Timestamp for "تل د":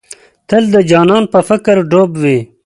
0.49-0.77